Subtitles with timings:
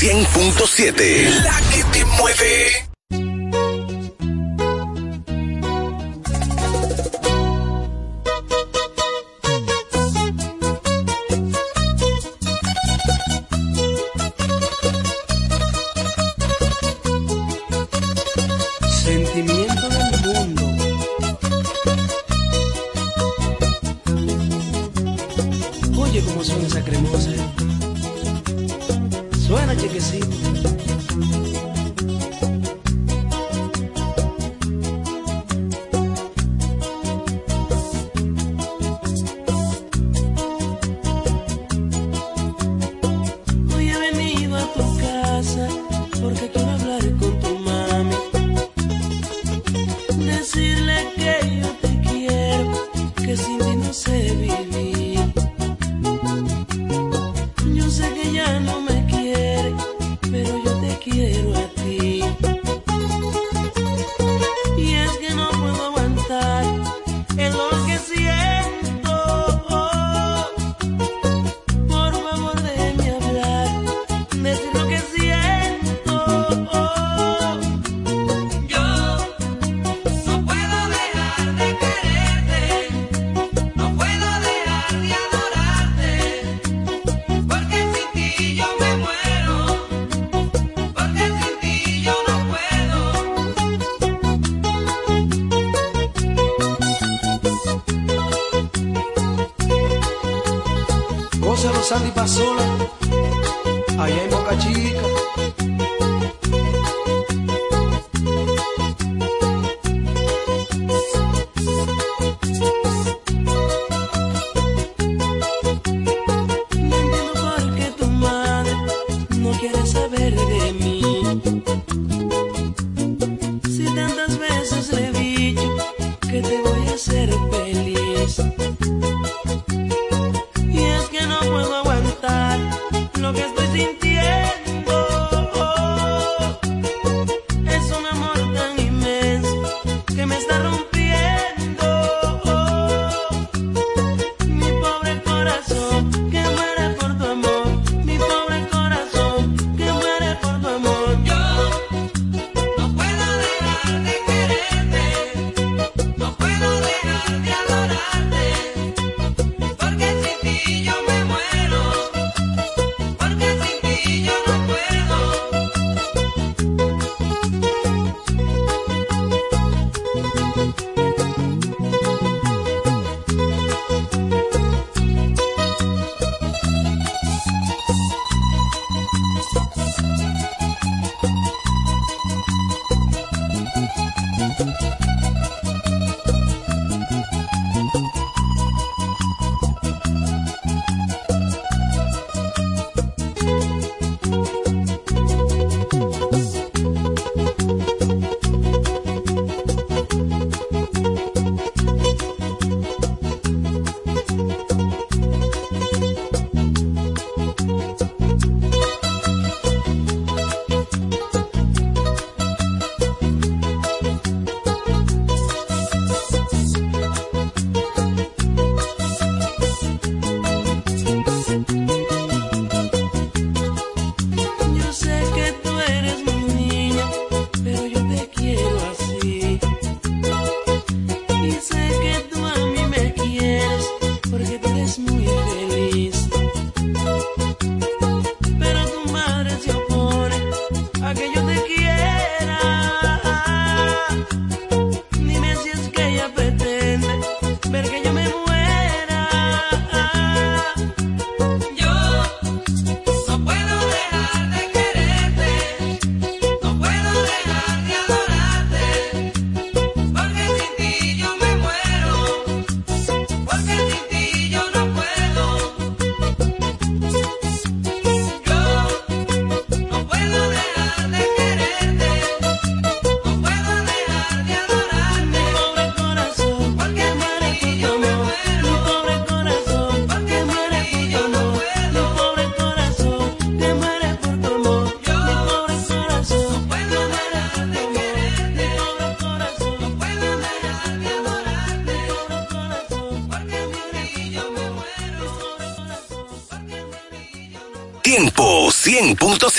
[0.00, 1.42] 100.7.
[1.44, 2.89] La que te mueve.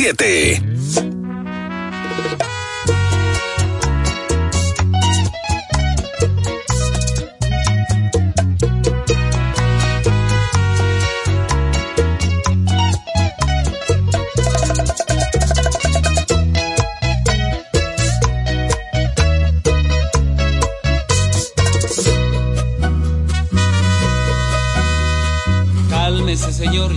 [0.02, 0.72] 100.7.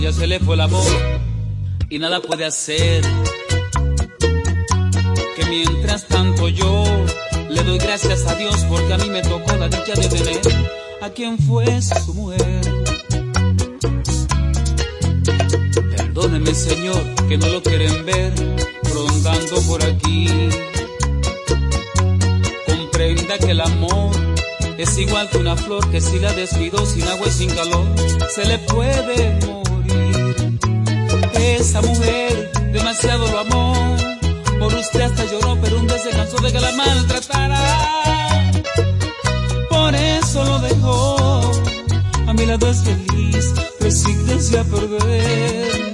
[0.05, 1.24] ya se le fue el amor
[1.95, 3.01] y nada puede hacer.
[5.37, 6.83] Que mientras tanto yo
[7.49, 10.41] le doy gracias a Dios porque a mí me tocó la dicha de tener
[11.01, 12.61] a quien fue su mujer.
[15.95, 18.33] Perdóneme Señor que no lo quieren ver
[18.93, 20.27] rondando por aquí.
[22.67, 24.11] Comprenda que el amor
[24.77, 27.87] es igual que una flor que si la descuido sin agua y sin calor
[28.35, 29.64] se le puede morir
[31.35, 33.97] esa mujer demasiado lo amó.
[34.59, 38.51] Por usted hasta lloró, pero un día se cansó de que la maltratara.
[39.69, 41.51] Por eso lo dejó.
[42.27, 45.93] A mi lado es feliz, resígnese a perder.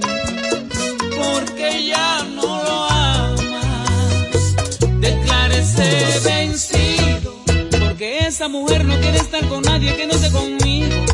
[1.18, 4.56] Porque ya no lo amas.
[5.00, 7.36] Declárese vencido.
[7.80, 11.11] Porque esa mujer no quiere estar con nadie que no esté conmigo.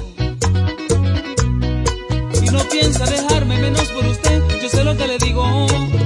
[2.79, 4.27] Piensa dejarme menos por usted
[4.69, 5.44] sé lo que le digo,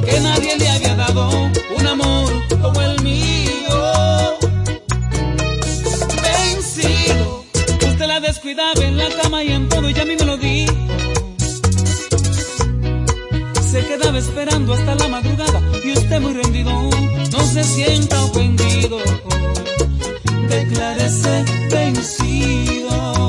[0.06, 1.30] que nadie le había dado
[1.78, 2.32] un amor
[2.62, 4.38] como el mío.
[6.24, 7.44] Vencido,
[7.90, 10.74] usted la descuidaba en la cama y en todo y a mí me lo dijo.
[13.72, 16.72] Se quedaba esperando hasta la madrugada y usted muy rendido,
[17.32, 19.00] no se sienta ofendido.
[20.48, 23.21] Declárese vencido.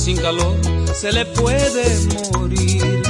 [0.00, 0.56] Sin calor,
[0.94, 1.84] se le puede
[2.32, 3.02] morir.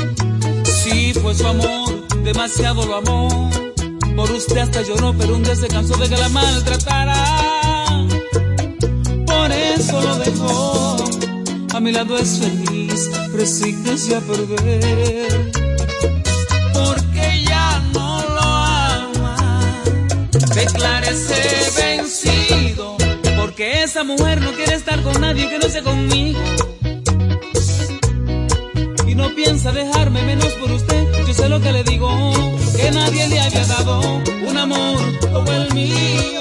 [0.64, 3.50] Si fue su amor, demasiado lo amó.
[4.16, 8.06] Por usted hasta lloró, pero un día se cansó de que la maltratara.
[9.24, 10.96] Por eso lo dejó.
[11.74, 15.50] A mi lado es feliz, resígnese a perder.
[20.54, 21.34] declárese
[21.80, 22.96] vencido,
[23.38, 26.40] porque esa mujer no quiere estar con nadie que no sea conmigo.
[29.62, 32.08] Piensa dejarme menos por usted, yo sé lo que le digo,
[32.74, 34.00] que nadie le había dado
[34.48, 34.98] un amor
[35.34, 36.39] como el mío.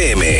[0.00, 0.39] FM.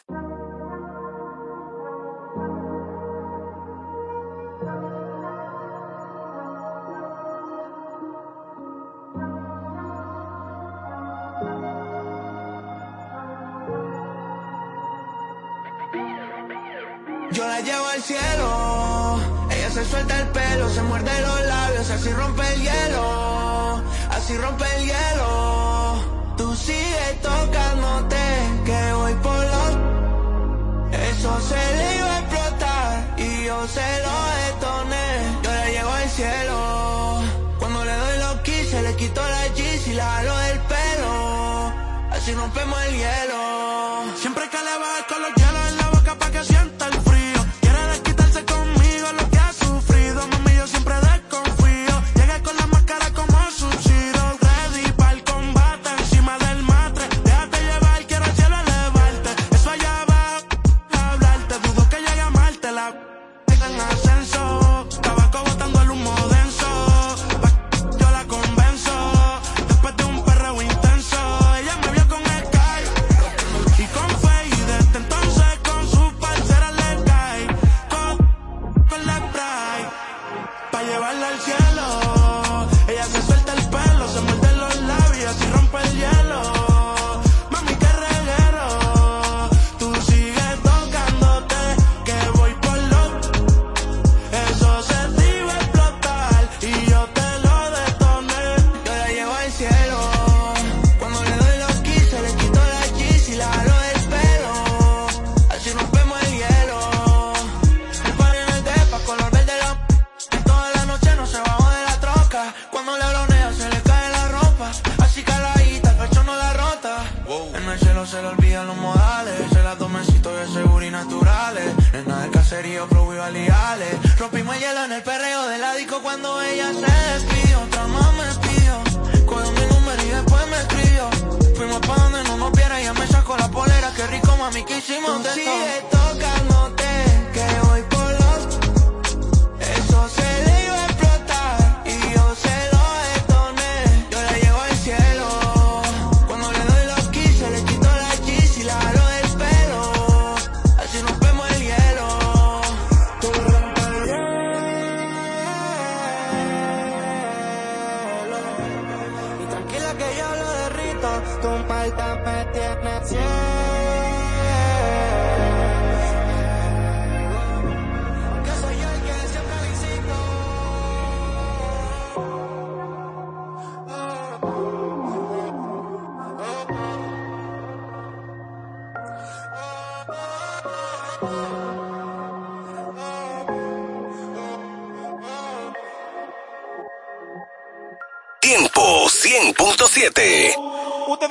[122.61, 127.61] caserío, flow y Rompimos el hielo en el perreo del disco Cuando ella se despidió.
[127.61, 131.09] Otra más me pidió Cogió mi número y después me escribió.
[131.55, 133.91] Fuimos pa' donde no nos viera Ella me sacó la polera.
[133.95, 135.33] Qué rico mami que hicimos de todo.
[135.33, 138.00] Sigue tocándote Que voy por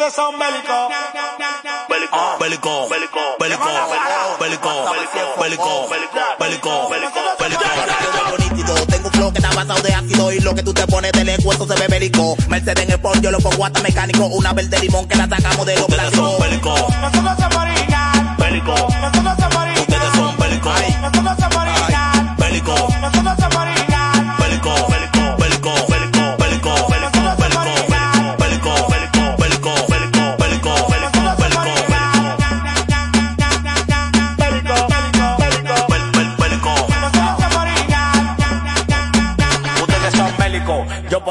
[0.00, 0.88] Ustedes son bélicos.
[1.90, 3.64] Bélico, bélico, bélico, bélico,
[4.40, 4.70] bélico,
[5.38, 8.74] bélico, bélico, bélico.
[8.88, 11.22] Tengo un flow que está basado de ácido y lo que tú te pones de
[11.22, 12.34] lengua eso se ve bélico.
[12.48, 14.24] Mercedes en el yo lo pongo hasta mecánico.
[14.28, 16.40] Una verde limón que la sacamos de los Ustedes son brazos.
[16.48, 18.36] bélico, Nosotros somos original.
[18.38, 19.80] bélico, Nosotros somos original.
[19.82, 20.70] ustedes son bélico,
[21.02, 22.36] Nosotros somos original.
[22.38, 23.79] bélico, Nosotros somos original.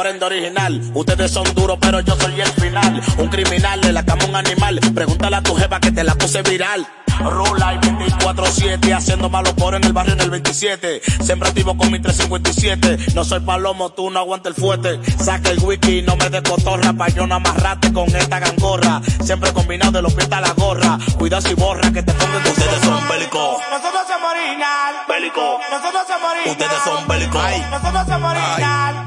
[0.08, 0.82] Ende original.
[0.94, 3.02] Ustedes son duros, pero yo soy el final.
[3.18, 4.80] Un criminal de la cama un animal.
[4.94, 6.88] Pregúntale a tu jefa que te la puse viral.
[7.20, 11.02] Rula y 24-7, haciendo malo por en el barrio en el 27.
[11.22, 13.14] Siempre activo con mi 357.
[13.14, 15.00] No soy palomo, tú no aguanta el fuerte.
[15.18, 16.94] Saca el wiki, no me descotorra.
[16.94, 19.02] Pa' yo no amarrate con esta gangorra.
[19.24, 20.98] Siempre combinado de los pies a la gorra.
[21.18, 23.58] Cuida si borra que te pongan que ustedes son bélicos.
[23.70, 24.96] Nosotros somos original.
[25.08, 25.60] Bélico.
[25.72, 26.52] Nosotros somos original.
[26.52, 27.44] Ustedes son bélicos.
[27.72, 29.06] Nosotros somos original.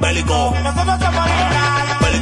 [0.62, 1.98] Nosotros somos original.
[2.00, 2.12] Bélico.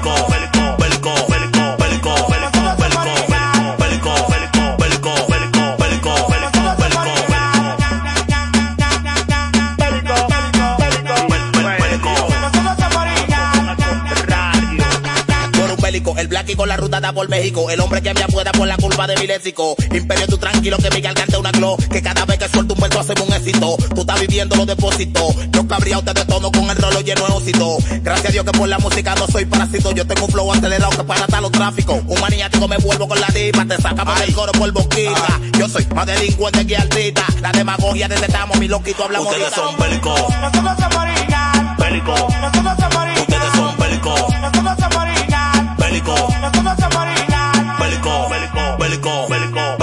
[16.18, 17.70] El black y con la ruta da por México.
[17.70, 19.74] El hombre que me apuesta por la curva de mi léxico.
[19.92, 21.76] Imperio, tú tranquilo que mi garganta una glow.
[21.90, 23.76] Que cada vez que suelto un verso hacemos un éxito.
[23.94, 25.34] Tú estás viviendo los depósitos.
[25.50, 27.78] Yo cabría usted de todo con el rolo lleno de ósito.
[28.02, 29.92] Gracias a Dios que por la música no soy parásito.
[29.92, 32.00] Yo tengo un flow acelerado que para tal los tráficos.
[32.06, 33.64] Un maniático me vuelvo con la diva.
[33.64, 35.40] Te sacamos el coro por boquita.
[35.58, 37.24] Yo soy más delincuente que altita.
[37.40, 40.20] La demagogia detestamos, mi loquito hablamos Ustedes son bélicos.
[40.20, 41.00] Nosotros somos.
[43.20, 44.79] Ustedes son bélicos.
[47.78, 49.80] Bélico, bélico, bélico, bélico,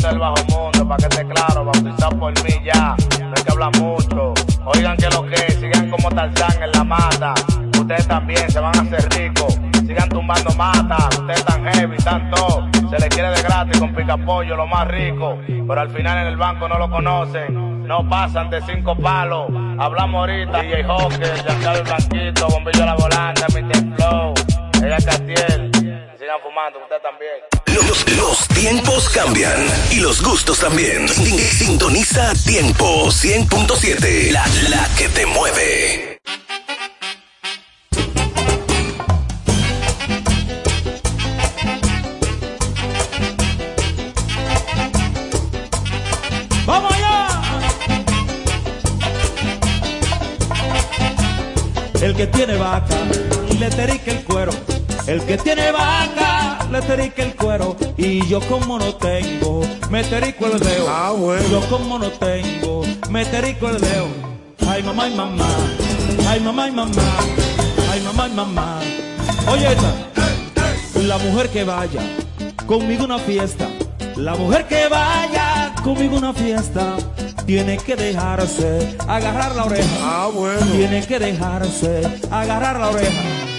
[0.00, 2.96] este el bajo mundo, pa' que esté claro, bautizado por mí ya.
[4.74, 7.34] Oigan que lo que, sigan como Tarzán en la mata.
[7.78, 9.58] Ustedes también se van a hacer ricos.
[9.86, 12.68] Sigan tumbando mata, ustedes tan heavy, tan todo.
[12.88, 15.38] Se les quiere de gratis con pica pollo, lo más rico.
[15.46, 17.86] Pero al final en el banco no lo conocen.
[17.86, 19.48] No pasan de cinco palos.
[19.78, 20.62] Hablamos ahorita.
[20.62, 23.96] DJ Hawker, Giancarlo Blanquito, Bombillo La Volante, Mr.
[23.96, 24.34] Flow,
[24.84, 25.70] ella Castiel.
[26.16, 27.49] Sigan fumando, ustedes también.
[27.90, 31.08] Los, tiempos cambian y los gustos también.
[31.08, 36.20] Sin- Sintoniza Tiempo 100.7, la, la que te mueve.
[46.66, 47.40] ¡Vamos allá!
[52.02, 52.96] El que tiene vaca,
[53.58, 54.52] le terique el cuero.
[55.06, 56.39] El que tiene vaca,
[56.70, 57.76] le terique el cuero.
[57.96, 60.86] Y yo como no tengo, me terico el dedo.
[60.88, 61.42] Ah, bueno.
[61.48, 64.08] Yo como no tengo, me terico el dedo.
[64.68, 65.48] Ay, mamá y mamá.
[66.28, 67.02] Ay, mamá y mamá.
[67.90, 68.80] Ay, mamá y mamá.
[69.50, 69.92] Oye, esta.
[71.02, 72.02] La mujer que vaya
[72.66, 73.68] conmigo una fiesta.
[74.16, 76.96] La mujer que vaya conmigo una fiesta.
[77.46, 79.88] Tiene que dejarse agarrar la oreja.
[80.02, 80.64] Ah, bueno.
[80.66, 83.49] Tiene que dejarse agarrar la oreja.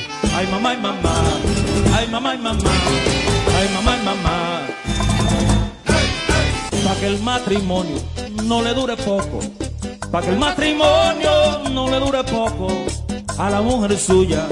[0.41, 1.13] Ay, mamá y mamá.
[1.95, 2.71] Ay, mamá y mamá.
[3.59, 4.61] Ay, mamá y mamá.
[6.83, 7.97] Para que el matrimonio
[8.45, 9.39] no le dure poco.
[10.09, 12.69] Para que el matrimonio no le dure poco.
[13.37, 14.47] A la mujer suya,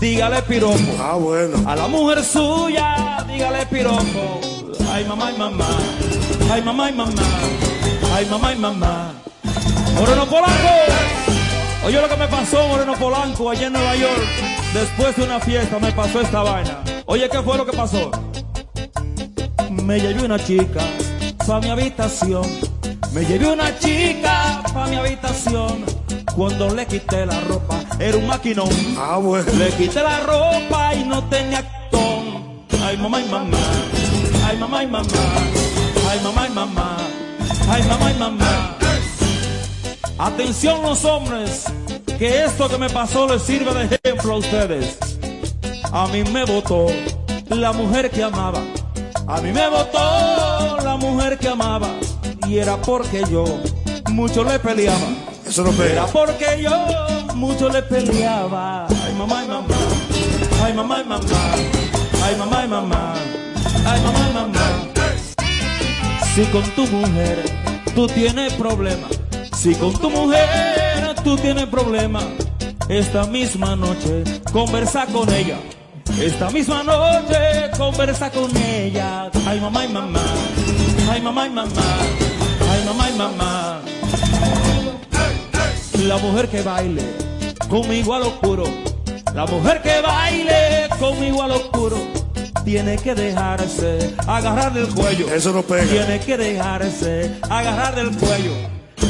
[0.00, 0.78] dígale piropo.
[0.98, 1.62] Ah, bueno.
[1.68, 4.40] A la mujer suya, dígale piropo.
[4.90, 5.68] Ay, mamá y mamá.
[6.50, 7.22] Ay, mamá y mamá.
[8.14, 9.12] Ay, mamá y mamá.
[9.94, 10.74] Moreno Polanco.
[11.84, 14.53] Oye lo que me pasó, Moreno Polanco, allá en Nueva York.
[14.74, 16.82] Después de una fiesta me pasó esta vaina.
[17.06, 18.10] Oye, ¿qué fue lo que pasó?
[19.70, 20.80] Me llevé una chica
[21.46, 22.44] pa' mi habitación.
[23.12, 25.84] Me llevé una chica pa' mi habitación.
[26.34, 28.68] Cuando le quité la ropa, era un maquinón.
[28.98, 29.48] Ah, bueno.
[29.56, 32.64] Le quité la ropa y no tenía actón.
[32.82, 33.58] Ay, mamá y mamá.
[34.44, 35.08] Ay, mamá y mamá.
[36.10, 36.96] Ay, mamá y mamá.
[37.70, 38.76] Ay, mamá y mamá.
[40.18, 41.66] Atención los hombres,
[42.26, 44.96] que esto que me pasó les sirve de ejemplo a ustedes.
[45.92, 46.86] A mí me votó
[47.50, 48.62] la mujer que amaba.
[49.26, 51.88] A mí me votó la mujer que amaba.
[52.48, 53.44] Y era porque yo
[54.10, 55.06] mucho le peleaba.
[55.46, 56.06] Eso no Era pega.
[56.06, 58.86] porque yo mucho le peleaba.
[58.86, 59.76] Ay, mamá y mamá.
[60.64, 61.24] Ay, mamá y mamá.
[62.24, 63.14] Ay, mamá y mamá.
[63.84, 64.60] Ay, mamá y mamá.
[66.34, 67.44] Si con tu mujer
[67.94, 69.08] tú tienes problema.
[69.54, 70.73] Si con tu mujer
[71.24, 72.20] tú tienes problema.
[72.88, 75.56] Esta misma noche conversa con ella.
[76.20, 79.30] Esta misma noche conversa con ella.
[79.46, 80.20] Ay, mamá y mamá.
[81.10, 81.82] Ay, mamá y mamá.
[82.70, 83.80] Ay, mamá y mamá.
[86.06, 87.02] La mujer que baile
[87.68, 88.64] conmigo al oscuro.
[89.34, 91.96] La mujer que baile conmigo al oscuro.
[92.64, 95.26] Tiene que dejarse agarrar del cuello.
[95.34, 95.84] Eso no pega.
[95.84, 98.52] Tiene que dejarse agarrar del cuello.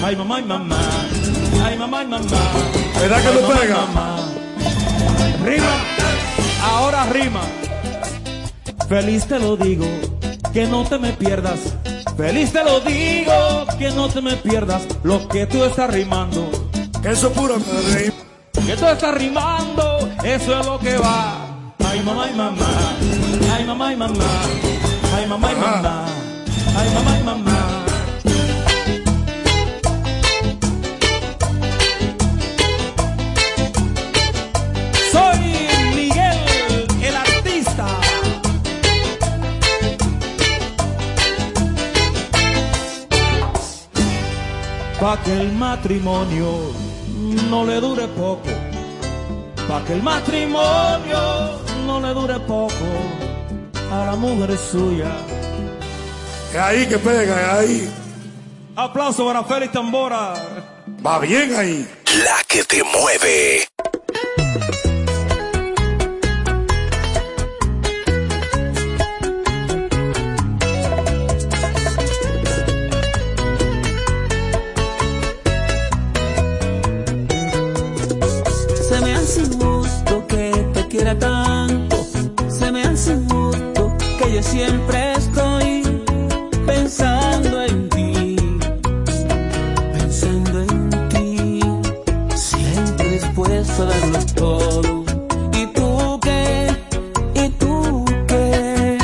[0.04, 0.78] Ay, mamá y mamá.
[1.62, 2.24] Ay, mamá y mamá.
[3.00, 3.76] ¿Verdad que Ay, y pega?
[3.86, 4.16] mamá.
[5.44, 5.74] Rima.
[6.62, 7.40] Ahora rima.
[8.88, 9.86] Feliz te lo digo,
[10.52, 11.60] que no te me pierdas.
[12.16, 13.32] Feliz te lo digo,
[13.78, 14.82] que no te me pierdas.
[15.02, 16.50] Lo que tú estás rimando,
[17.02, 17.56] Que eso es puro
[17.92, 18.12] rey.
[18.66, 21.34] que tú estás rimando, eso es lo que va.
[21.86, 22.66] Ay, mamá y mamá.
[23.54, 24.24] Ay, mamá y mamá.
[25.16, 25.70] Ay, mamá y Ajá.
[25.76, 26.04] mamá.
[26.76, 27.73] Ay, mamá y mamá.
[45.04, 46.72] Pa' que el matrimonio
[47.50, 48.48] no le dure poco.
[49.68, 52.88] Pa' que el matrimonio no le dure poco
[53.92, 55.12] a la mujer suya.
[56.50, 57.94] Es ahí que pega, es ahí.
[58.76, 60.36] Aplauso para Félix Tambora.
[61.06, 61.86] Va bien ahí.
[62.24, 63.73] La que te mueve.
[84.54, 85.82] Siempre estoy
[86.64, 88.36] pensando en ti.
[89.92, 91.60] Pensando en ti.
[92.36, 95.04] Siempre dispuesto a darlo todo.
[95.60, 96.68] ¿Y tú qué?
[97.34, 98.98] ¿Y tú qué?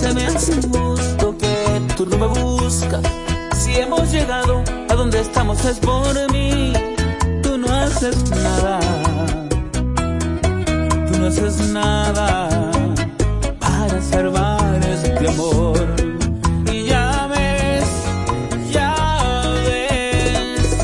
[0.00, 1.54] Se me hace injusto que
[1.96, 3.02] tú no me buscas.
[3.58, 6.72] Si hemos llegado a donde estamos es por mí.
[7.42, 8.80] Tú no haces nada.
[11.06, 12.51] Tú no haces nada
[14.10, 15.86] para salvar este amor.
[16.72, 17.84] Y ya ves,
[18.70, 20.76] ya ves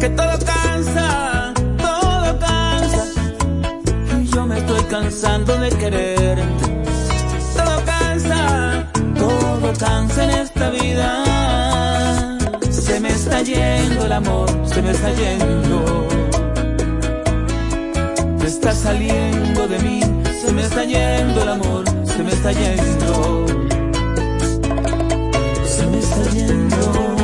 [0.00, 3.04] que todo cansa, todo cansa.
[4.20, 6.44] Y yo me estoy cansando de quererte.
[7.56, 12.46] Todo cansa, todo cansa en esta vida.
[12.70, 16.06] Se me está yendo el amor, se me está yendo.
[18.38, 19.45] Se está saliendo me
[20.76, 23.46] está yendo el amor, se me está yendo.
[25.64, 27.16] Se me está yendo.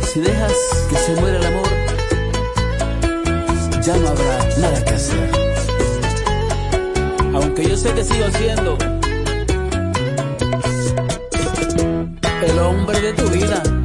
[0.00, 0.52] Si dejas
[0.90, 1.68] que se muera el amor,
[3.84, 5.30] ya no habrá nada que hacer.
[7.32, 8.76] Aunque yo sé que sigo siendo
[12.42, 13.75] el hombre de tu vida.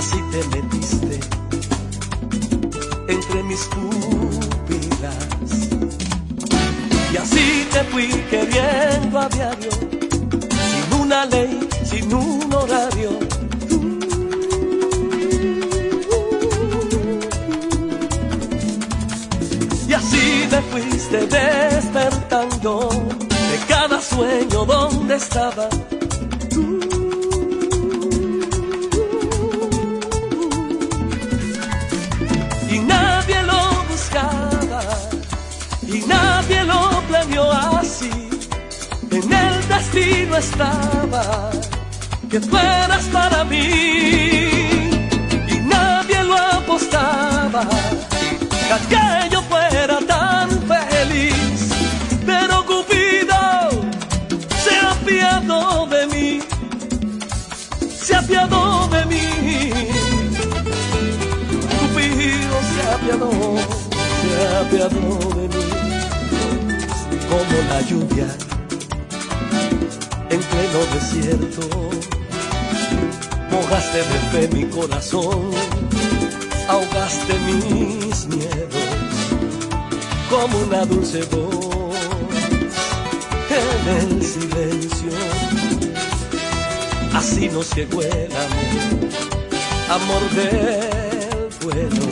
[0.00, 1.20] Así te metiste
[3.06, 5.14] entre mis pupilas
[7.12, 13.10] y así te fui queriendo a diario sin una ley, sin un horario.
[19.86, 25.68] Y así me fuiste despertando de cada sueño donde estaba.
[39.90, 41.50] Destino estaba
[42.30, 43.66] que fueras para mí
[45.48, 47.66] y nadie lo apostaba
[48.68, 51.70] que aquello fuera tan feliz.
[52.24, 53.70] Pero Cupido
[54.62, 56.40] se apiadó de mí,
[58.00, 59.72] se apiadó de mí.
[61.80, 63.30] Cupido se apiadó,
[64.20, 65.70] se apiadó de mí
[67.28, 68.49] como la lluvia
[70.70, 71.90] pleno desierto.
[73.50, 75.50] Mojaste de fe mi corazón,
[76.68, 78.84] ahogaste mis miedos
[80.28, 81.96] como una dulce voz
[83.50, 85.10] en el silencio.
[87.12, 89.10] Así nos llegó el amor,
[89.90, 92.06] amor del vuelo.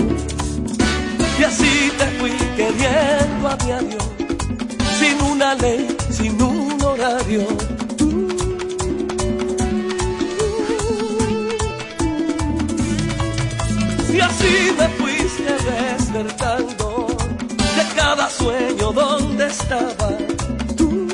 [1.39, 3.99] Y así te fui queriendo a diario,
[4.99, 7.78] sin una ley, sin un horario.
[14.39, 17.07] Así me fuiste despertando
[17.77, 20.09] de cada sueño donde estaba.
[20.77, 21.09] tú.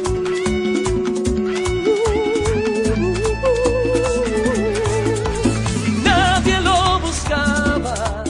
[5.87, 8.25] Y nadie lo buscaba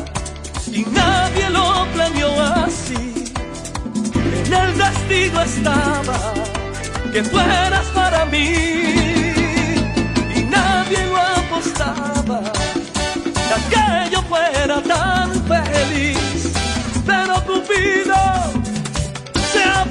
[0.73, 3.25] y nadie lo planeó así.
[4.47, 6.35] En el destino estaba
[7.13, 8.74] que fueras para mí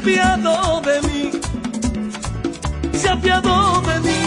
[0.03, 1.31] apiadó de mí,
[2.91, 4.19] se apiadó de mí.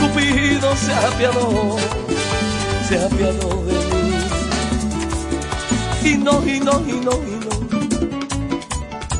[0.00, 1.76] Cupido se apiadó,
[2.88, 4.10] se apiadó de mí.
[6.02, 7.50] Y no, y no, y no, y no.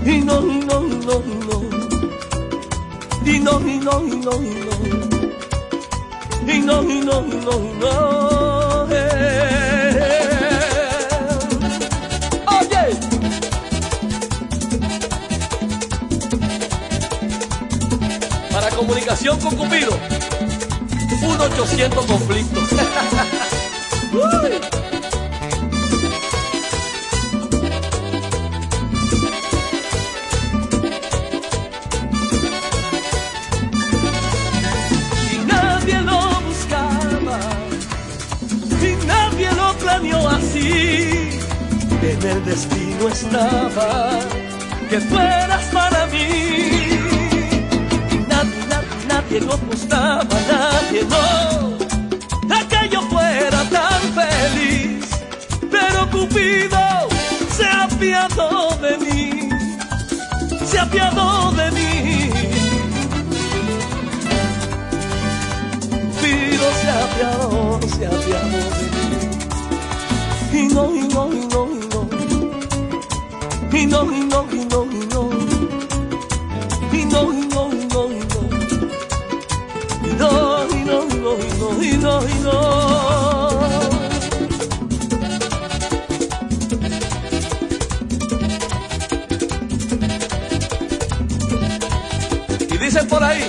[0.04, 1.56] Y no, y no, y no, y no.
[3.24, 4.74] Y no, y no, y no, y no.
[6.52, 8.49] Y no, y no, y no, y no.
[19.20, 19.90] Comunicación con Cupido.
[21.22, 22.64] un 800 conflictos.
[35.32, 37.38] Y nadie lo buscaba,
[38.80, 41.38] y nadie lo planeó así.
[42.02, 44.18] En el destino estaba
[44.88, 46.89] que fueras para mí.
[49.30, 51.78] Nadie, lo apostaba, nadie no.
[52.68, 55.06] Que yo fuera tan feliz,
[55.70, 57.08] pero Cupido
[57.56, 59.48] se apiadó de mí,
[60.64, 62.30] se apiadó de mí.
[65.90, 69.08] Cupido se apiadó, se apiadó de mí.
[70.52, 72.00] Y no, y no, y no, y no.
[73.78, 74.89] Y no, y no, y no,
[92.70, 93.46] y dicen por ahí,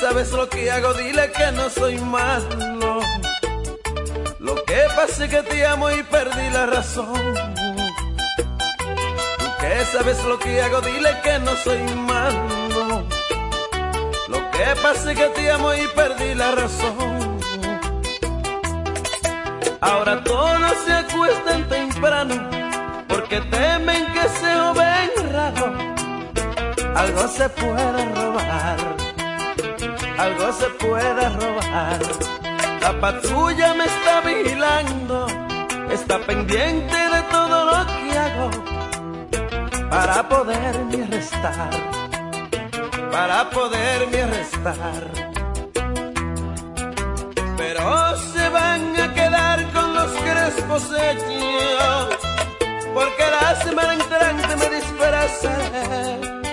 [0.00, 3.00] sabes lo que hago, dile que no soy malo.
[4.38, 7.34] Lo que pasa es que te amo y perdí la razón.
[9.38, 13.04] Tú que sabes lo que hago, dile que no soy malo.
[14.28, 17.38] Lo que pasa es que te amo y perdí la razón.
[19.80, 22.34] Ahora todos se acuestan temprano
[23.08, 25.96] porque temen que se joven raro.
[26.94, 28.95] Algo se puede robar,
[30.18, 32.00] algo se puede robar.
[32.80, 35.26] La patrulla me está vigilando,
[35.90, 38.50] está pendiente de todo lo que hago
[39.90, 41.70] para poderme arrestar,
[43.10, 45.10] para poderme arrestar.
[47.56, 52.18] Pero se van a quedar con los crespos hechos,
[52.94, 56.45] porque la semana entrante me disfrazaré.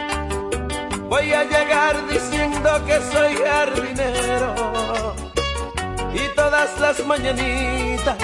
[1.14, 5.14] Voy a llegar diciendo que soy jardinero.
[6.12, 8.18] Y todas las mañanitas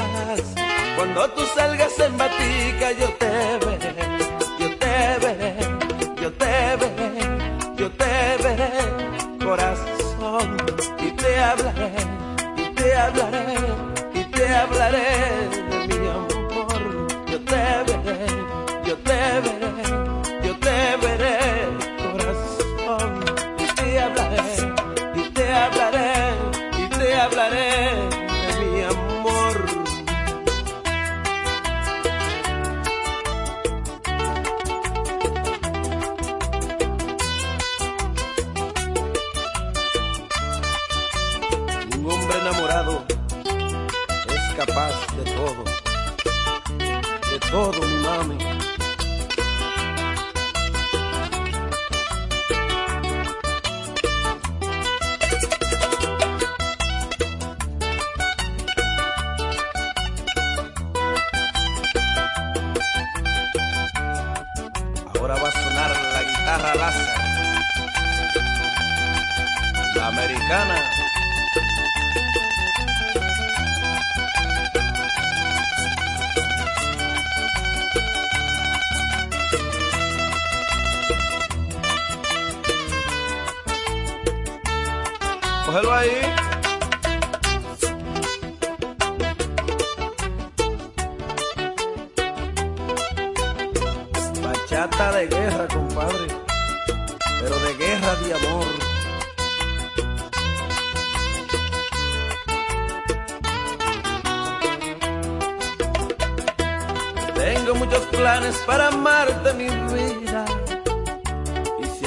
[0.95, 3.29] cuando tú salgas en batica yo te
[3.63, 3.95] veré,
[4.59, 5.55] yo te veré,
[6.19, 7.11] yo te veré,
[7.77, 8.71] yo te veré,
[9.45, 10.57] corazón,
[10.99, 11.91] y te hablaré,
[12.57, 13.45] y te hablaré,
[14.15, 17.07] y te hablaré de mi amor.
[17.27, 18.25] Yo te veré,
[18.83, 19.78] yo te veré,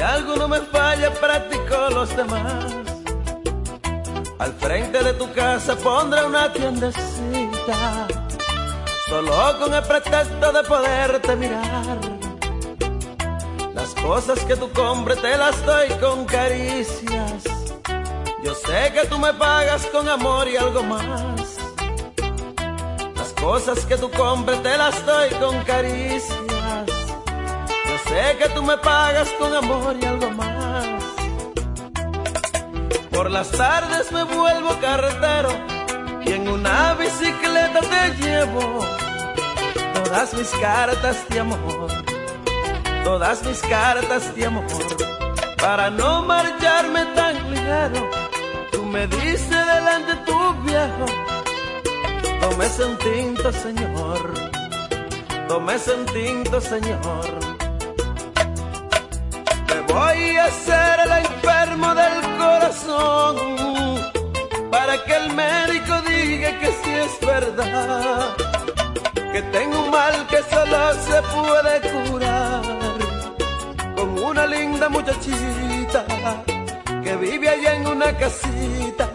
[0.03, 2.65] algo no me falla, practico los demás.
[4.39, 8.09] Al frente de tu casa pondré una tiendecita,
[9.09, 11.99] solo con el pretexto de poderte mirar.
[13.75, 17.45] Las cosas que tú compres te las doy con caricias.
[18.43, 21.57] Yo sé que tú me pagas con amor y algo más.
[23.15, 26.52] Las cosas que tú compres te las doy con caricias.
[28.13, 30.85] Sé que tú me pagas con amor y algo más.
[33.11, 35.49] Por las tardes me vuelvo carretero
[36.23, 38.85] y en una bicicleta te llevo
[39.95, 41.91] todas mis cartas de amor,
[43.03, 44.87] todas mis cartas de amor.
[45.57, 48.11] Para no marcharme tan ligero,
[48.73, 51.07] tú me dices delante tu viejo,
[52.43, 54.35] tómese un tinto, señor,
[55.49, 57.52] tómese un tinto, señor.
[59.93, 63.37] Voy a hacer el enfermo del corazón
[64.71, 68.35] para que el médico diga que sí es verdad,
[69.33, 71.75] que tengo un mal que solo se puede
[72.09, 72.63] curar
[73.95, 76.07] con una linda muchachita
[77.05, 79.11] que vive allá en una casita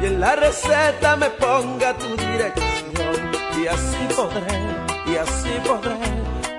[0.00, 3.32] y en la receta me ponga tu dirección.
[3.60, 5.96] Y así podré, y así podré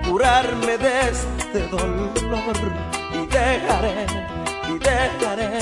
[0.06, 2.93] curarme de este dolor
[3.34, 4.06] dejaré,
[4.68, 5.58] y dejaré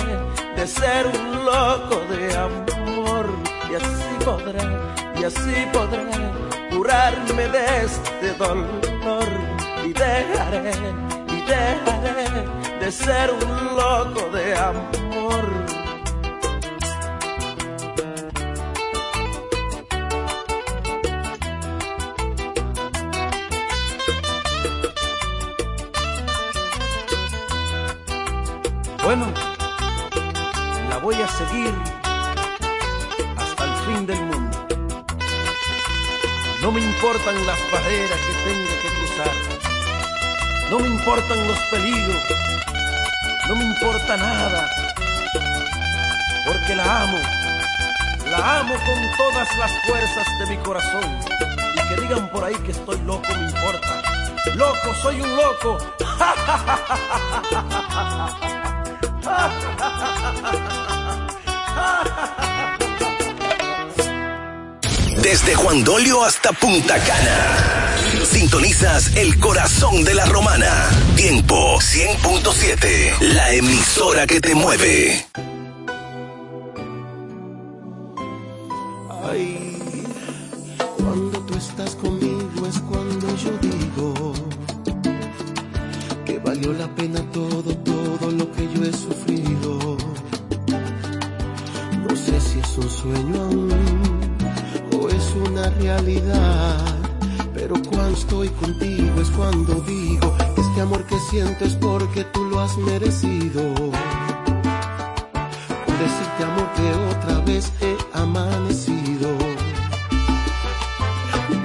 [0.56, 3.26] de ser un loco de amor
[3.70, 4.64] y así podré,
[5.18, 6.04] y así podré
[6.70, 9.30] curarme de este dolor
[9.84, 10.70] y dejaré,
[11.28, 12.28] y dejaré
[12.80, 15.81] de ser un loco de amor.
[31.12, 31.74] Voy a seguir
[33.36, 34.66] hasta el fin del mundo.
[36.62, 39.34] No me importan las barreras que tenga que cruzar.
[40.70, 42.22] No me importan los peligros.
[43.48, 44.70] No me importa nada.
[46.46, 47.18] Porque la amo.
[48.30, 51.18] La amo con todas las fuerzas de mi corazón.
[51.74, 54.02] Y que digan por ahí que estoy loco, me importa.
[54.54, 55.78] Loco, soy un loco.
[65.22, 67.92] Desde Juan Dolio hasta Punta Cana.
[68.24, 70.90] Sintonizas el corazón de la romana.
[71.16, 73.18] Tiempo 100.7.
[73.34, 75.24] La emisora que te mueve.
[79.30, 80.04] Ay,
[80.98, 84.32] cuando tú estás conmigo es cuando yo digo
[86.26, 89.91] que valió la pena todo, todo lo que yo he sufrido.
[92.62, 93.68] Es un sueño aún
[94.96, 96.78] o es una realidad,
[97.54, 100.32] pero cuando estoy contigo es cuando digo
[100.72, 103.62] este amor que siento es porque tú lo has merecido.
[105.84, 109.28] Por decirte amor que otra vez he amanecido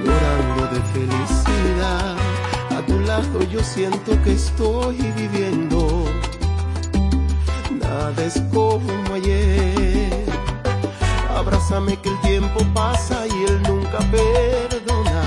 [0.04, 2.16] llorando de felicidad.
[2.76, 5.47] A tu lado yo siento que estoy viviendo.
[11.78, 15.22] Abrázame que el tiempo pasa y él nunca perdona.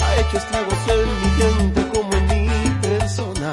[0.00, 3.50] Ha hecho estragos en mi gente como en mi persona.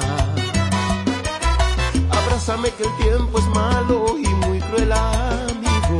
[2.10, 5.98] Abrázame que el tiempo es malo y muy cruel amigo.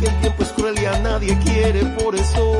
[0.00, 2.53] Que el tiempo es cruel y a nadie quiere, por eso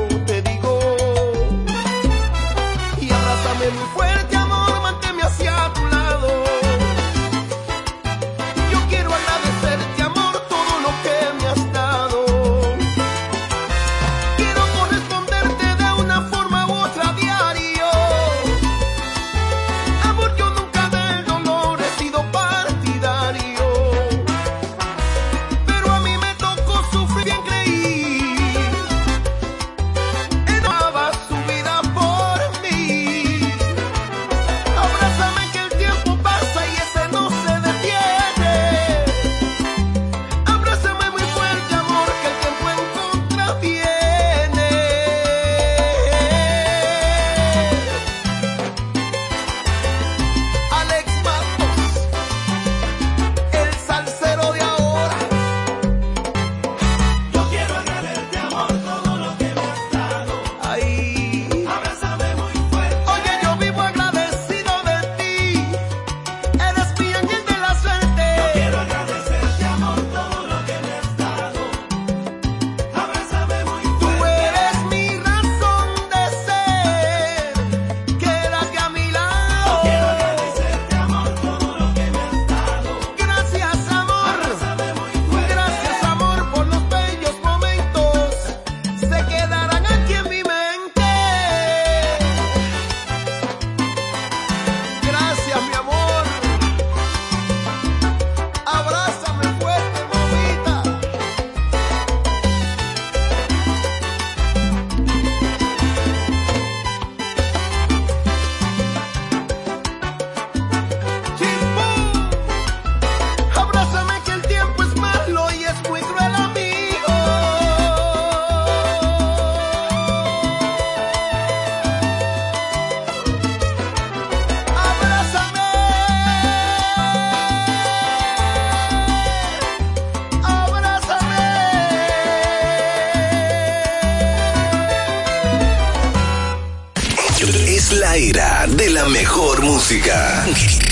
[138.32, 140.46] de la mejor música.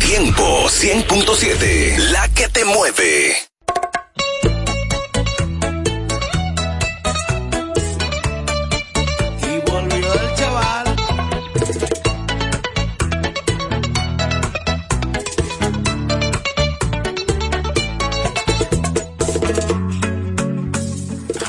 [0.06, 3.36] Tiempo 100.7, la que te mueve.
[9.40, 10.96] Y volvió el chaval.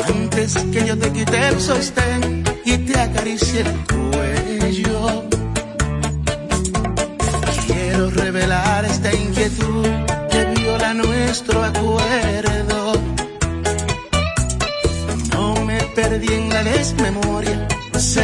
[0.08, 3.93] Antes que yo te quite el sostén y te acaricié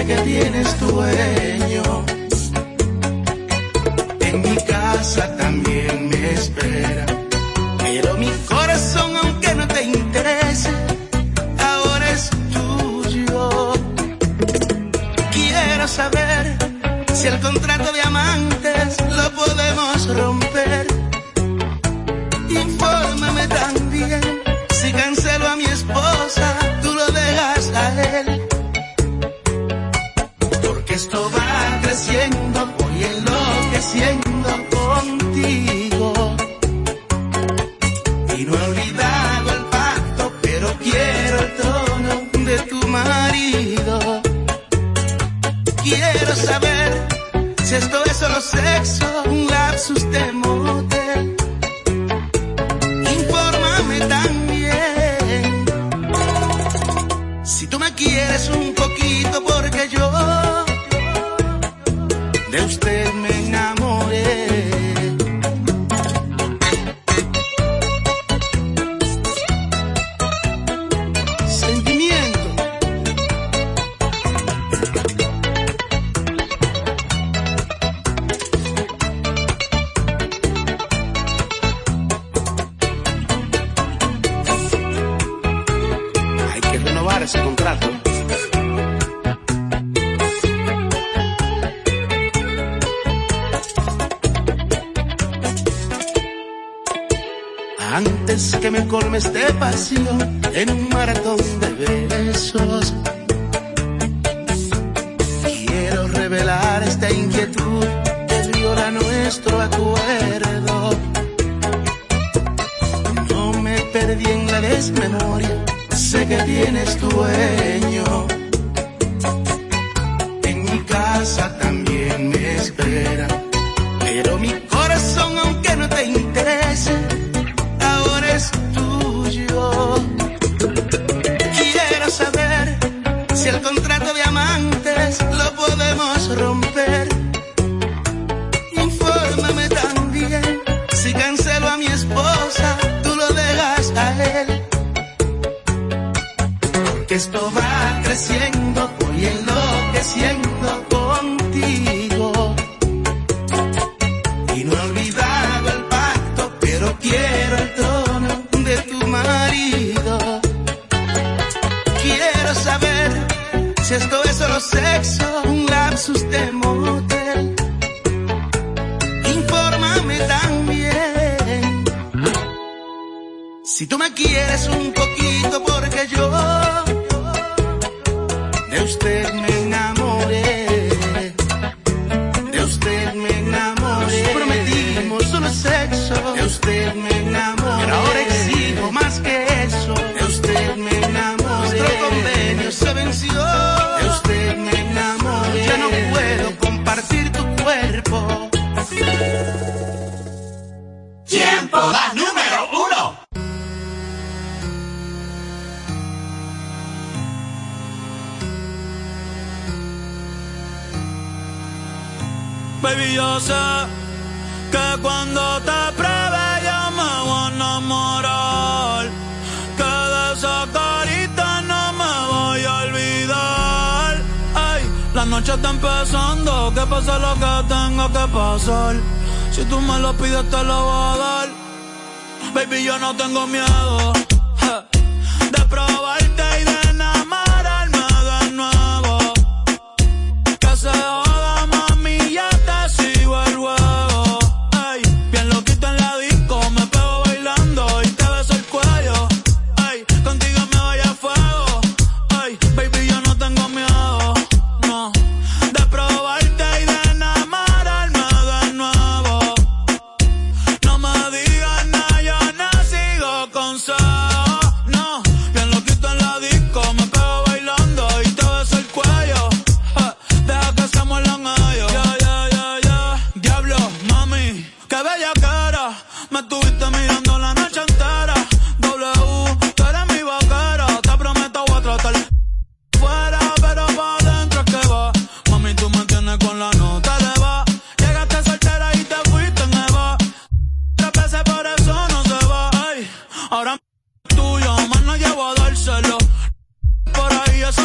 [0.09, 2.08] que tienes dueño.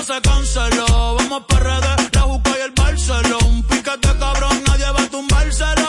[0.05, 1.15] se canceló.
[1.17, 3.47] Vamos para redes, la juca y el Barcelona.
[3.47, 5.84] Un piquete cabrón, nadie va a tumbárselo.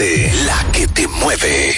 [0.00, 0.44] 100.7.
[0.46, 1.74] La que te mueve.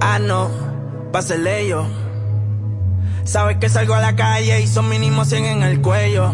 [0.00, 0.50] Ah, no,
[1.12, 1.86] pásele yo.
[3.24, 6.32] Sabes que salgo a la calle y son mínimo 100 en el cuello.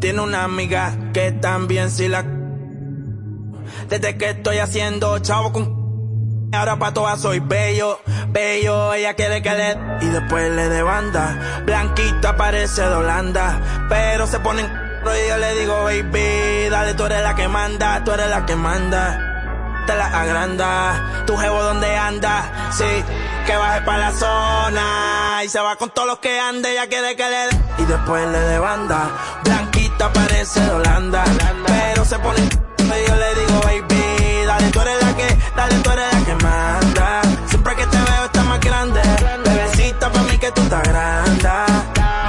[0.00, 2.24] Tiene una amiga que también si la...
[3.88, 6.50] Desde que estoy haciendo chavo con...
[6.52, 7.98] Ahora pa' todas soy bello,
[8.28, 9.78] bello, ella quiere que le...
[10.02, 14.66] Y después le de banda, blanquita parece de Holanda, pero se ponen...
[14.66, 18.56] Y yo le digo, baby, dale, tú eres la que manda, tú eres la que
[18.56, 19.30] manda
[19.86, 21.24] te la agranda.
[21.26, 23.04] Tu jevo donde anda, sí,
[23.46, 25.44] que baje pa' la zona.
[25.44, 27.82] Y se va con todos los que ande, ella quiere que le.
[27.82, 29.10] Y después le de banda.
[29.94, 31.24] Blanquita parece de Holanda.
[31.66, 35.90] Pero se pone y yo le digo, baby, dale, tú eres la que, dale, tú
[35.90, 37.22] eres la que manda.
[37.46, 39.00] Siempre que te veo está más grande.
[39.44, 41.48] Bebecita pa' mí que tú estás grande.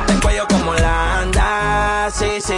[0.08, 2.58] El cuello como Holanda, sí, sí.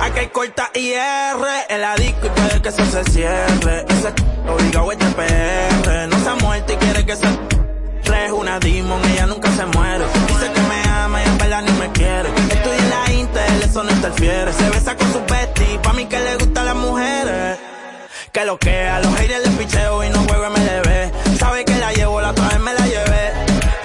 [0.00, 3.86] Aquí hay corta IR en la disco y puede que eso se cierre.
[3.88, 4.12] Ese
[4.48, 6.08] obligado este PR.
[6.08, 7.26] No se ha muerto y quiere que se.
[8.10, 10.04] Es una demon, ella nunca se muere.
[13.70, 14.52] Eso no interfiere.
[14.52, 17.58] Se besa con su bestie, pa' mí que le gustan las mujeres.
[18.32, 21.38] Que lo que a los haters le picheo y no juego MLB.
[21.38, 23.32] Sabe que la llevo, la otra vez me la llevé.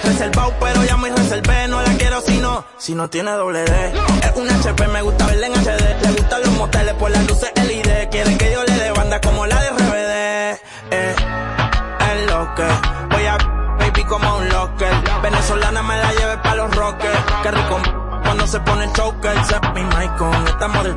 [0.02, 1.68] Reservado, pero ya muy reservé.
[1.68, 3.92] No la quiero si no, si no tiene doble D.
[4.22, 6.02] Es un HP, me gusta verla en HD.
[6.02, 8.08] Le gustan los moteles por las luces LED.
[8.10, 10.60] Quiere que yo le dé banda como la de RBD.
[10.90, 11.14] Eh,
[12.10, 12.66] es lo que
[13.10, 13.36] voy a
[13.78, 14.92] baby como un locker.
[15.22, 17.18] Venezolana me la lleve pa' los rockers.
[17.42, 17.80] Qué rico
[18.24, 19.36] cuando se pone el choker.
[20.18, 20.96] Con esta model.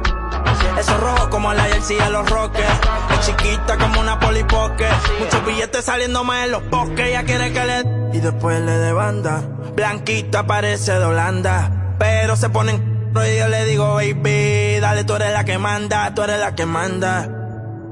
[0.79, 2.79] Eso rojo como la jersey a los rockers.
[3.11, 4.87] Es chiquita como una polipoque.
[5.19, 7.07] Muchos billetes saliendo más en los bosques.
[7.07, 7.83] Ella quiere que le.
[8.13, 9.41] Y después le de banda.
[9.75, 11.95] Blanquita parece de Holanda.
[11.99, 13.11] Pero se ponen.
[13.13, 16.65] Y yo le digo, baby, dale, tú eres la que manda, tú eres la que
[16.65, 17.27] manda.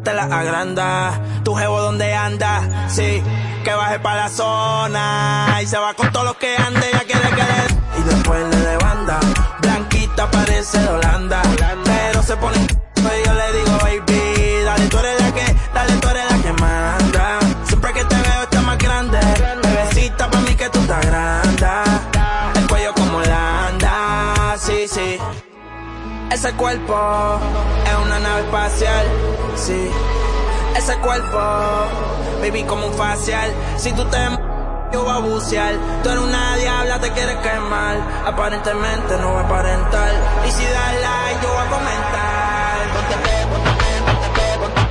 [0.04, 1.22] Te la agranda.
[1.44, 2.88] Tu jevo donde anda.
[2.88, 3.22] Sí,
[3.66, 5.60] que baje pa' la zona.
[5.62, 6.88] Y se va con todos los que ande.
[6.88, 8.00] Ella quiere que le.
[8.00, 9.20] Y después le de banda.
[10.18, 11.42] Blanquita parece de Holanda.
[11.86, 12.58] Pero se pone.
[12.58, 16.54] Y yo le digo, baby, dale, tú eres la que, dale, tú eres la que
[16.62, 17.40] manda.
[17.66, 19.20] Siempre que te veo está más grande.
[19.64, 21.68] Bebecita pa' mí que tú estás grande.
[22.56, 24.56] El cuello como Holanda.
[24.58, 25.18] Sí, sí.
[26.32, 27.40] Ese cuerpo
[27.86, 29.06] es una nave espacial,
[29.56, 29.90] sí.
[30.76, 31.40] Ese cuerpo,
[32.42, 33.52] baby, como un facial.
[33.78, 34.18] Si tú te
[34.92, 35.76] yo voy a bucear.
[36.04, 37.98] Tú eres una diabla, te quieres quemar.
[38.26, 40.12] Aparentemente no va a aparentar.
[40.48, 42.78] Y si das like, yo voy a comentar.
[42.94, 44.82] Ponte pe, ponte pe, ponte pe, ponte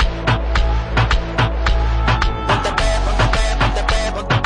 [2.46, 4.36] Ponte pe, ponte pe, ponte pe, ponte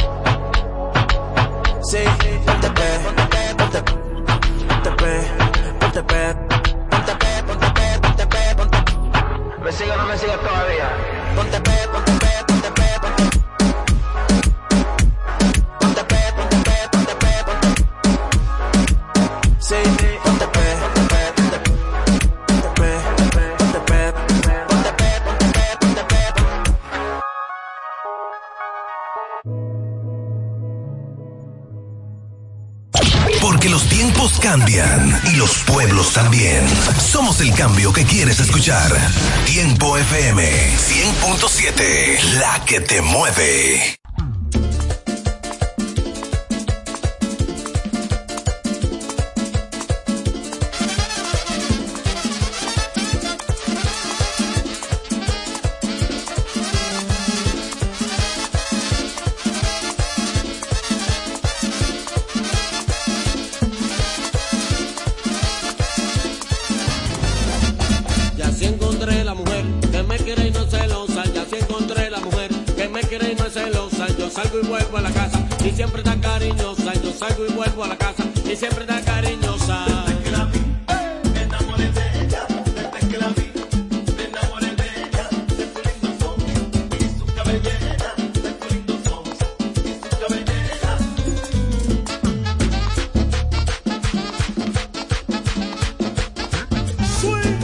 [1.83, 2.03] Sí,
[2.47, 3.81] ponte pe, ponte pe, ponte
[4.69, 5.13] Ponte pe,
[5.81, 6.21] ponte pe
[6.91, 8.79] Ponte pe, ponte pe, ponte pe, ponte
[9.63, 10.89] ¿Me sigo o no me sigo todavía?
[11.37, 13.30] Ponte pe, ponte pe, ponte pe, ponte Ponte
[34.51, 36.67] cambian y los pueblos también.
[36.99, 38.91] Somos el cambio que quieres escuchar.
[39.47, 40.43] Tiempo FM
[40.77, 44.00] 100.7, la que te mueve.
[97.21, 97.60] sweet.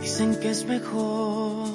[0.00, 1.70] Dicen que es mejor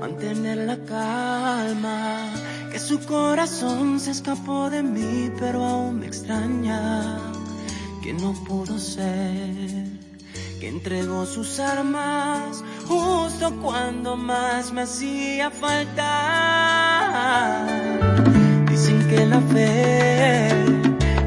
[0.00, 2.32] mantener la calma,
[2.70, 4.65] que su corazón se escapó
[10.68, 16.04] entregó sus armas justo cuando más me hacía falta.
[18.68, 20.48] Dicen que la fe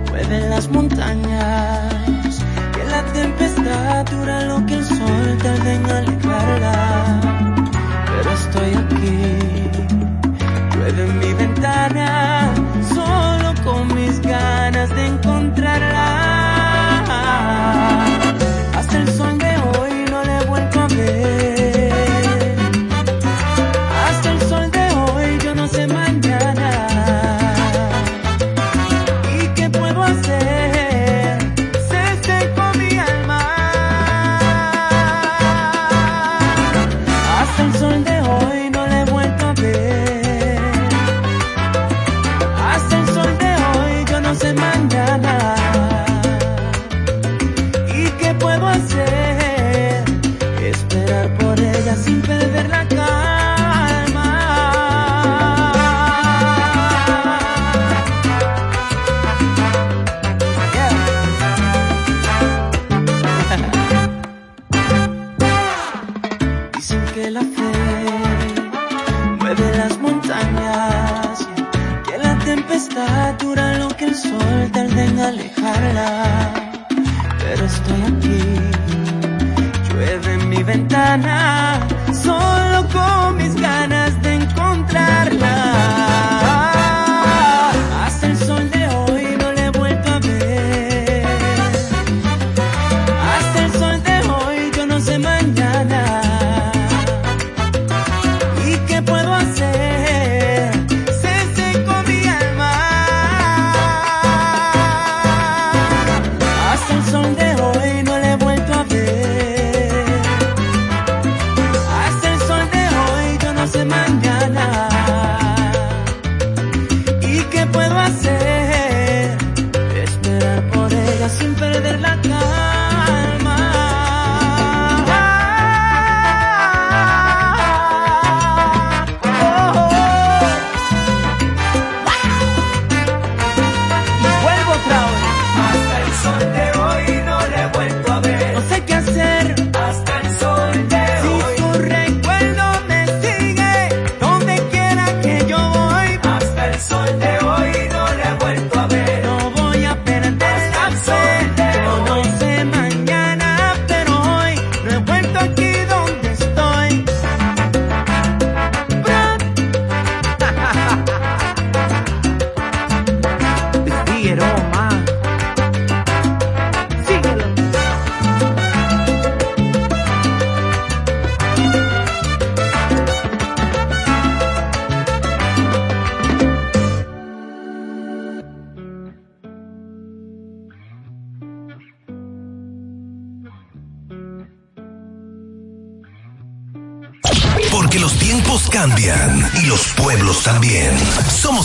[0.10, 2.44] mueve las montañas,
[2.74, 7.22] que la tempestad dura lo que el sol tarda en alegrarla.
[8.06, 9.18] Pero estoy aquí,
[10.76, 12.54] llueve en mi ventana,
[12.94, 15.69] solo con mis ganas de encontrar.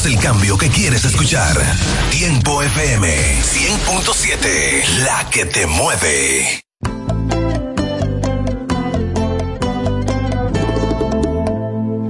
[0.05, 1.57] El cambio que quieres escuchar.
[2.11, 6.61] Tiempo FM 100.7, la que te mueve.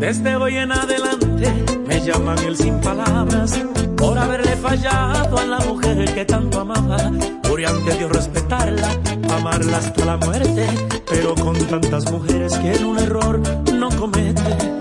[0.01, 1.53] Desde hoy en adelante
[1.87, 3.61] me llaman el sin palabras
[3.97, 7.13] por haberle fallado a la mujer que tanto amaba.
[7.49, 8.89] Juré ante Dios respetarla,
[9.31, 10.67] amarla hasta la muerte,
[11.09, 13.41] pero con tantas mujeres que en un error
[13.73, 14.74] no comete.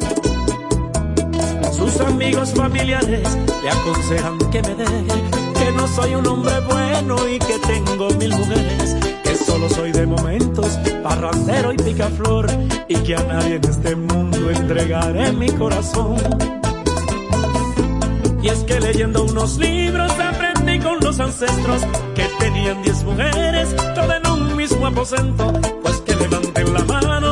[1.93, 5.21] Sus amigos familiares le aconsejan que me deje,
[5.53, 10.07] que no soy un hombre bueno y que tengo mil mujeres, que solo soy de
[10.07, 12.47] momentos, parrandero y picaflor,
[12.87, 16.17] y que a nadie en este mundo entregaré mi corazón.
[18.41, 21.83] Y es que leyendo unos libros aprendí con los ancestros
[22.15, 25.53] que tenían diez mujeres, todas en un mismo aposento,
[25.83, 27.22] pues que levanten la mano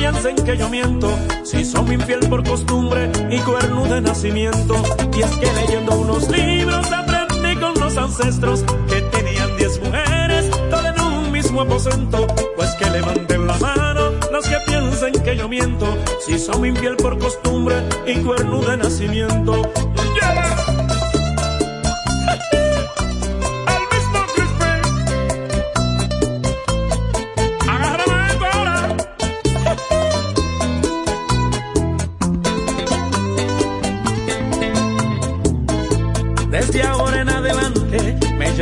[0.00, 1.10] piensen que yo miento,
[1.44, 4.74] si son infiel por costumbre y cuerno de nacimiento.
[5.14, 10.96] Y es que leyendo unos libros aprendí con los ancestros que tenían diez mujeres, todas
[10.96, 15.86] en un mismo aposento, pues que levanten la mano los que piensen que yo miento,
[16.26, 19.70] si son infiel por costumbre y cuerno de nacimiento.
[19.94, 20.89] Desde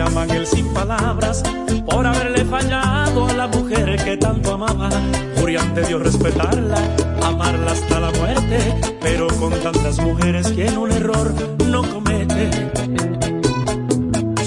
[0.09, 1.43] llaman el sin palabras
[1.85, 4.89] por haberle fallado a la mujer que tanto amaba.
[5.37, 6.79] Juré ante Dios respetarla,
[7.23, 8.59] amarla hasta la muerte,
[9.03, 11.35] pero con tantas mujeres que en un error
[11.67, 12.51] no comete.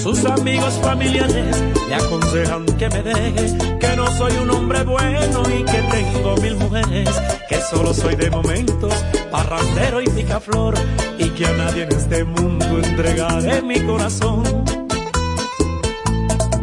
[0.02, 5.62] Sus amigos familiares le aconsejan que me deje, que no soy un hombre bueno y
[5.62, 7.10] que tengo mil mujeres,
[7.48, 8.94] que solo soy de momentos,
[9.30, 10.74] parrandero y picaflor,
[11.18, 14.81] y que a nadie en este mundo entregaré mi corazón.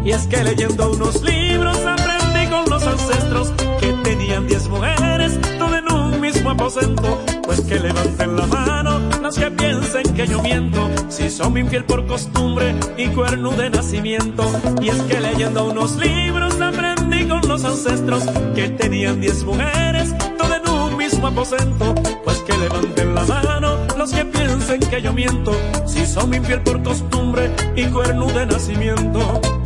[0.04, 5.76] Y es que leyendo unos libros aprendí con los ancestros que tenían diez mujeres, todo
[5.76, 10.90] en un mismo aposento, pues que levanten la mano los que piensen que yo miento,
[11.10, 14.44] si son infiel por costumbre y cuerno de nacimiento.
[14.82, 18.24] Y es que leyendo unos libros aprendí con los ancestros
[18.56, 21.94] que tenían diez mujeres, todo en un mismo aposento,
[22.24, 25.52] pues que levanten la mano los que piensen que yo miento,
[25.86, 29.59] si son infiel por costumbre y cuerno de nacimiento.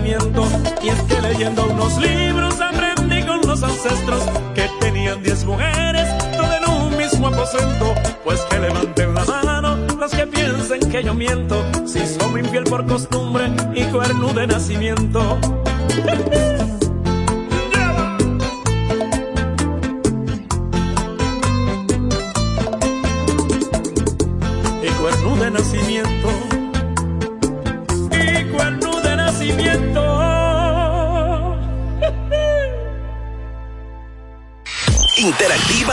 [0.00, 4.22] Y es que leyendo unos libros aprendí con los ancestros
[4.54, 6.06] que tenían diez mujeres,
[6.36, 7.94] todo en un mismo aposento.
[8.22, 12.86] Pues que levanten la mano los que piensen que yo miento, si son infiel por
[12.86, 15.38] costumbre y cuerno de nacimiento.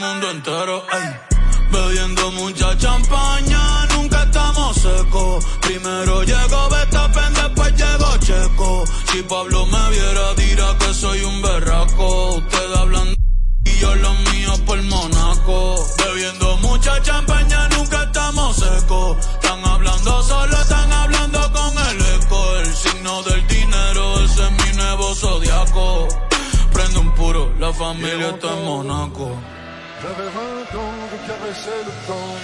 [0.00, 0.82] Mundo entero.
[1.70, 5.44] Bebiendo mucha champaña, nunca estamos secos.
[5.60, 8.84] Primero llegó Betapen, después llegó Checo.
[9.12, 12.36] Si Pablo me viera, dirá que soy un berraco.
[12.36, 13.14] Ustedes hablan
[13.64, 15.86] y yo los míos por Monaco.
[15.98, 19.18] Bebiendo mucha champaña, nunca estamos secos.
[19.34, 22.56] Están hablando solo, están hablando con el eco.
[22.56, 26.08] El signo del dinero, ese es mi nuevo zodiaco.
[26.72, 29.36] Prende un puro, la familia está en Monaco.
[30.02, 32.36] J'avais 20 ans, je caressais le temps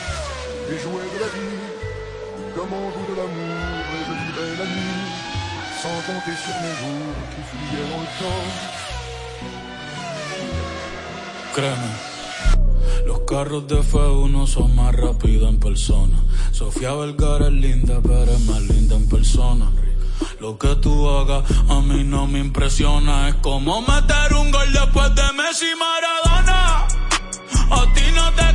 [0.71, 1.87] et jouais de la vie
[2.55, 5.09] comme on joue de l'amour et je vivais la nuit
[5.81, 8.47] sans compter sur mes jours qui fuyaient dans le temps.
[11.55, 11.91] Créeme,
[13.07, 16.19] los carros de F1 son más rápidos en persona.
[16.53, 19.71] Sofía Vergara es linda, pero es más linda en persona.
[20.41, 23.29] Lo que tú hagas a mí no me impresiona.
[23.29, 26.06] Es como meter un gol después de Messi Maradona.
[27.69, 28.46] A ti no te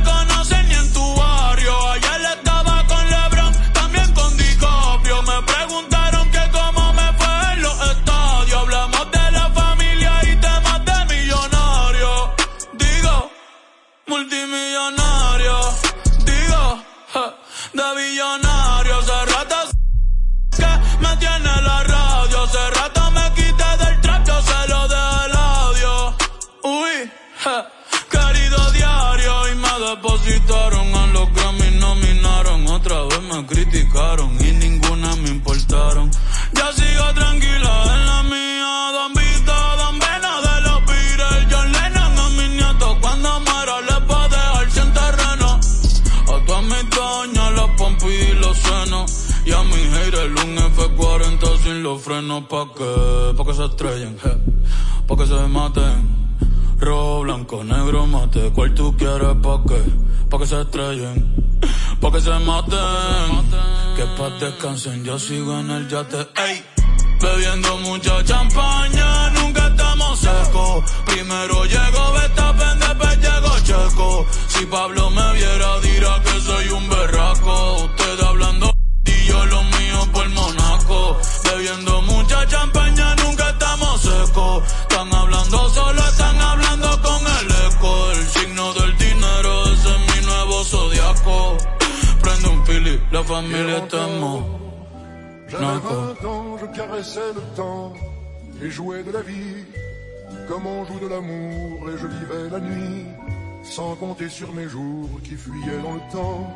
[33.46, 36.10] criticaron y ninguna me importaron.
[36.54, 38.90] Ya sigo tranquila en la mía.
[38.92, 41.46] Don Vito, Don Vena de los Beatles.
[41.50, 42.96] John Lennon a mis nietos.
[43.00, 45.60] Cuando muera les va a dejar sin terreno.
[46.32, 49.28] A todas mis doñas, los pompis y los senos.
[49.44, 52.44] Y a mi haters un F40 sin los frenos.
[52.44, 53.34] ¿Pa' qué?
[53.36, 54.32] Pa' que se estrellen, je.
[55.06, 56.22] Pa' que se maten.
[56.78, 58.50] Rojo, blanco, negro, mate.
[58.52, 59.36] ¿Cuál tú quieres?
[59.42, 59.82] ¿Pa' qué?
[60.28, 61.42] Pa' que se estrellen.
[62.02, 63.30] Pa' que se maten.
[63.94, 66.26] Que pa' descansen, yo sigo en el yate.
[66.46, 66.56] Ey.
[67.20, 70.82] Bebiendo mucha champaña, nunca estamos secos.
[71.06, 74.26] Primero llegó Betapen, después llegó Checo.
[74.48, 77.81] Si Pablo me viera, dirá que soy un berraco.
[93.22, 94.42] La.
[95.48, 97.92] J'avais 20 ans, je caressais le temps
[98.62, 99.64] et jouais de la vie
[100.48, 103.06] comme on joue de l'amour et je vivais la nuit
[103.62, 106.50] sans compter sur mes jours qui fuyaient dans le temps.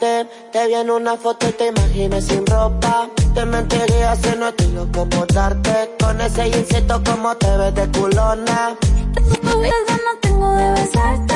[0.00, 3.10] Te vi en una foto y te imaginas sin ropa.
[3.34, 5.90] Te mentiría si no estoy loco por darte.
[6.02, 8.78] Con ese jeansito como te ves de culona.
[9.14, 11.34] Tantas ganas tengo de besarte.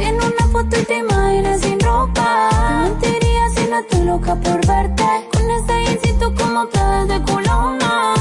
[0.00, 2.50] Viene una foto y te imaginas sin ropa.
[2.50, 5.28] Te mentiría si no estoy loca por verte.
[5.32, 8.14] Con ese instinto como te ves de culona.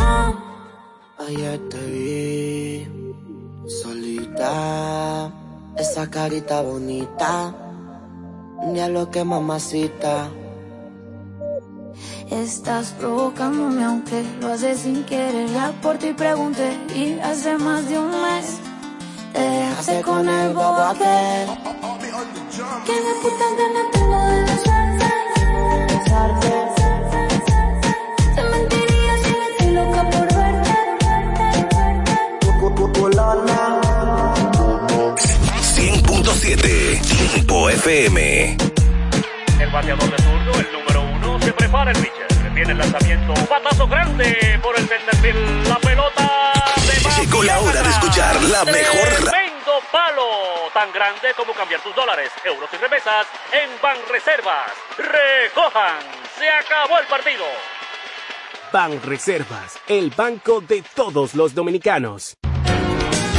[1.27, 2.88] Ayer te vi
[3.68, 5.30] solita,
[5.76, 7.53] esa carita bonita,
[8.73, 10.30] ya lo que mamacita.
[12.30, 15.49] Estás provocándome aunque lo haces sin querer.
[15.49, 18.60] Ya por ti pregunté y hace más de un mes
[19.34, 21.48] te dejaste con el bobo aquel.
[22.85, 25.07] Que de puta ganas tengo de besarte.
[25.94, 26.52] besarte.
[28.35, 30.73] Te mentiría si no estoy loca por verte.
[35.76, 36.64] 100.7
[37.02, 37.22] Tiempo
[37.69, 38.57] FM.
[39.60, 42.52] El bateador de zurdo, el número uno, se prepara el pitcher.
[42.53, 46.53] Viene el lanzamiento, batazo grande por el centerfield, la pelota
[46.85, 49.34] de Llegó la hora de escuchar la mejor
[49.91, 54.72] palo, tan grande como cambiar tus dólares, euros y remesas en Banreservas.
[54.98, 55.99] Recojan,
[56.38, 57.45] se acabó el partido.
[58.72, 62.38] Ban Reservas, el banco de todos los dominicanos.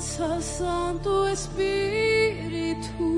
[0.00, 3.17] Santo Espíritu.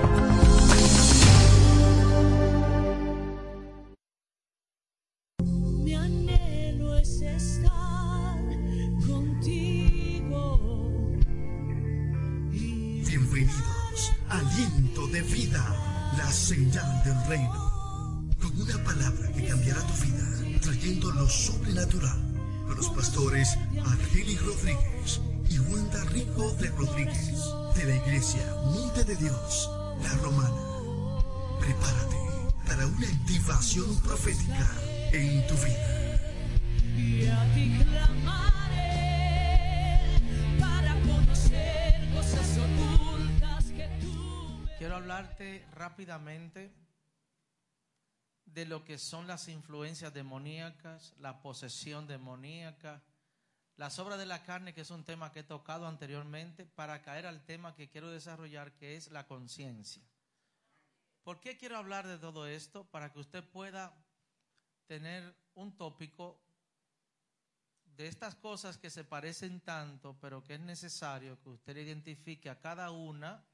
[34.11, 34.67] Profética
[35.13, 36.19] en tu vida.
[36.97, 38.99] Y a ti clamaré
[40.59, 46.73] para conocer cosas ocultas que tú Quiero hablarte rápidamente
[48.43, 53.01] de lo que son las influencias demoníacas, la posesión demoníaca,
[53.77, 57.27] las obras de la carne, que es un tema que he tocado anteriormente, para caer
[57.27, 60.03] al tema que quiero desarrollar, que es la conciencia.
[61.23, 62.83] ¿Por qué quiero hablar de todo esto?
[62.85, 63.93] Para que usted pueda
[64.87, 66.39] tener un tópico
[67.95, 72.59] de estas cosas que se parecen tanto, pero que es necesario que usted identifique a
[72.59, 73.45] cada una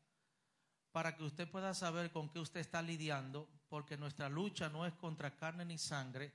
[0.92, 4.94] para que usted pueda saber con qué usted está lidiando, porque nuestra lucha no es
[4.94, 6.34] contra carne ni sangre,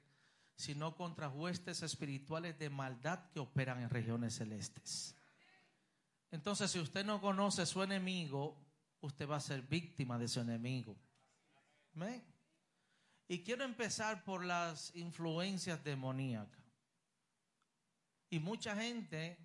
[0.55, 5.17] sino contra huestes espirituales de maldad que operan en regiones celestes.
[6.31, 8.57] Entonces, si usted no conoce su enemigo,
[9.01, 10.97] usted va a ser víctima de su enemigo.
[11.95, 12.25] ¿Amén?
[13.29, 16.63] Y quiero empezar por las influencias demoníacas.
[18.31, 19.39] Y mucha gente,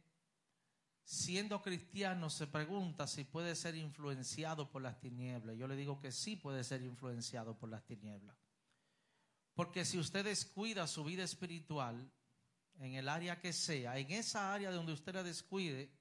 [1.04, 5.58] siendo cristiano, se pregunta si puede ser influenciado por las tinieblas.
[5.58, 8.36] Yo le digo que sí puede ser influenciado por las tinieblas.
[9.54, 12.12] Porque si usted descuida su vida espiritual,
[12.80, 15.92] en el área que sea, en esa área donde usted la descuide,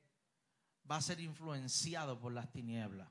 [0.91, 3.09] va a ser influenciado por las tinieblas.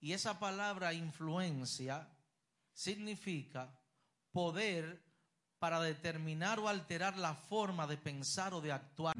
[0.00, 2.08] Y esa palabra influencia
[2.80, 3.68] significa
[4.32, 5.04] poder
[5.58, 9.12] para determinar o alterar la forma de pensar o de actuar.